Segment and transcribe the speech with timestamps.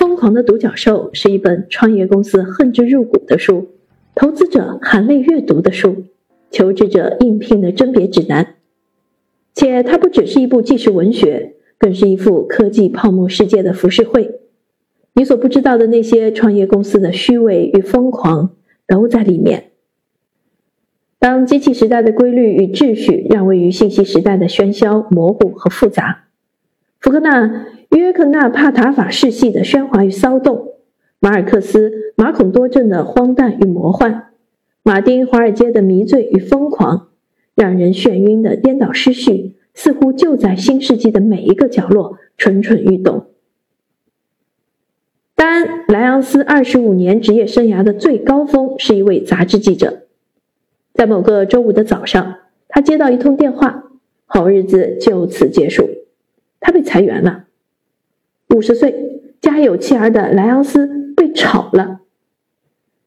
[0.00, 3.68] 疯狂的独角兽》是一本创业公司恨之入骨的书，
[4.14, 6.04] 投资者含泪阅读的书，
[6.50, 8.54] 求职者应聘的甄别指南。
[9.52, 14.40] 且它不只是一部纪实文学，更是一幅科技泡沫世界的浮世绘。
[15.12, 18.52] 你所不知道的那些创业公司的虚伪与疯狂，
[18.86, 19.72] 都在里面。
[21.18, 26.24] 当机器时代的规律与秩序让位于信息时代的喧嚣、模糊和复杂，
[27.00, 30.74] 福克纳、约克纳帕塔法世系的喧哗与骚动，
[31.18, 34.30] 马尔克斯、马孔多镇的荒诞与魔幻，
[34.82, 37.08] 马丁·华尔街的迷醉与疯狂，
[37.54, 43.26] 让人眩晕的颠倒失序，似乎就在新世纪的每一个角落蠢蠢欲动。
[45.34, 50.02] 丹莱昂斯二十五年职业生涯的最高峰是一位杂志记者。
[50.94, 52.36] 在某个周五的早上，
[52.68, 53.84] 他接到一通电话，
[54.26, 55.88] 好日子就此结束，
[56.60, 57.46] 他被裁员了。
[58.60, 62.00] 五十岁、家有妻儿的莱昂斯被炒了，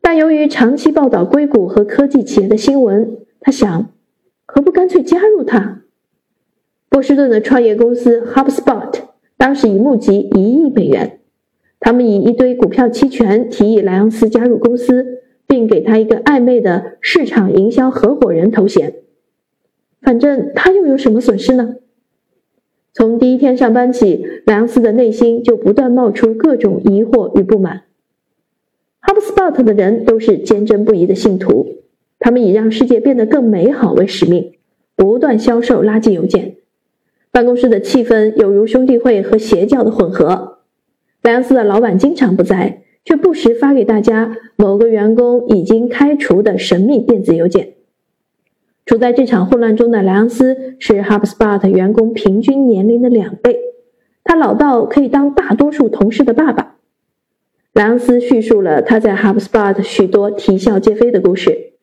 [0.00, 3.90] 但由于长期报道硅谷和科技企业的新闻，他想，
[4.46, 5.82] 何不干脆加入他？
[6.88, 8.94] 波士顿的创业公司 HubSpot
[9.36, 11.18] 当时已募集一亿美元。
[11.80, 18.94] 他们以一堆股票期权提议莱昂斯加入公司，并给他一个暧昧的市场营销合伙人头衔。
[20.00, 21.74] 反正他又有什么损失呢？
[22.92, 27.82] 从第一天上班起，莱昂斯的内心就不断冒出各种疑惑与不满。
[29.00, 31.76] HubSpot 的人都是坚贞不移的信徒，
[32.18, 34.54] 他们以让世界变得更美好为使命，
[34.96, 36.56] 不断销售垃圾邮件。
[37.30, 40.58] 办公室的气氛有如兄弟会和邪教的混合。
[41.22, 47.74] 莱昂斯的老板经常不在，却不时发给大家某个员工已经开除的神秘电子邮件。
[48.90, 53.56] 处在这场混乱中的莱昂斯是 HubSpot 员工平均年龄的两倍，
[54.24, 56.74] 他老到可以当大多数同事的爸爸。
[57.72, 61.74] 莱昂斯叙述了他在 HubSpot 许多啼笑皆非的故事，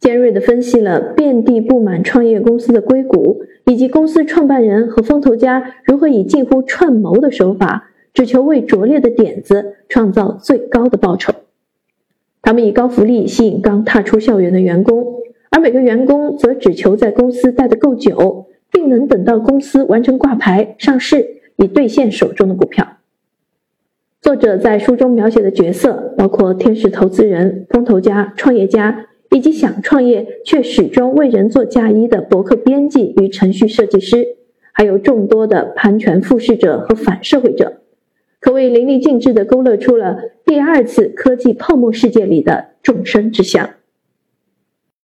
[0.00, 7.92] 尖锐地分析了遍地布满创业公司的硅谷，以及公司创办人和风投家如何以近乎串谋的手法。
[8.12, 11.32] 只求为拙劣的点子创造最高的报酬。
[12.42, 15.19] 他们以高福利吸引刚踏出校园的员工，
[15.60, 22.96] 而每个员工则只求在公司待得够久，并能等到公司完成挂牌上市，以兑现手中的股票。
[24.22, 34.38] 作者在书中描写的角色包括天使投资人、风投家、创业家，以及想创业却始终为人做嫁衣的博客编辑与程序设计师，
[34.72, 37.82] 还有众多的盘权复视者和反社会者。
[38.40, 43.68] 可谓淋漓尽致地勾勒出了第二次科技泡沫世界里的众生之相。